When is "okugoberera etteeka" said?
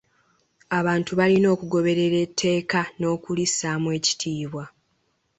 1.55-2.79